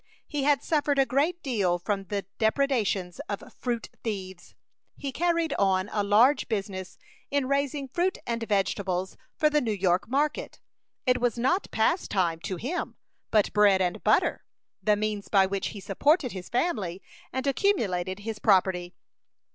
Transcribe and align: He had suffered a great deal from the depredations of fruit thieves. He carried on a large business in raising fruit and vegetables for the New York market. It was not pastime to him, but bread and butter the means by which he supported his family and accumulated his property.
He 0.25 0.45
had 0.45 0.63
suffered 0.63 0.97
a 0.97 1.05
great 1.05 1.43
deal 1.43 1.77
from 1.77 2.05
the 2.05 2.25
depredations 2.39 3.19
of 3.29 3.43
fruit 3.53 3.87
thieves. 4.03 4.55
He 4.97 5.11
carried 5.11 5.53
on 5.59 5.91
a 5.93 6.01
large 6.01 6.47
business 6.49 6.97
in 7.29 7.47
raising 7.47 7.87
fruit 7.87 8.17
and 8.25 8.41
vegetables 8.41 9.15
for 9.37 9.47
the 9.51 9.61
New 9.61 9.71
York 9.73 10.07
market. 10.09 10.59
It 11.05 11.21
was 11.21 11.37
not 11.37 11.69
pastime 11.69 12.39
to 12.45 12.55
him, 12.55 12.97
but 13.29 13.53
bread 13.53 13.79
and 13.79 14.03
butter 14.03 14.43
the 14.81 14.95
means 14.95 15.27
by 15.29 15.45
which 15.45 15.67
he 15.67 15.79
supported 15.79 16.31
his 16.31 16.49
family 16.49 17.03
and 17.31 17.45
accumulated 17.45 18.21
his 18.21 18.39
property. 18.39 18.95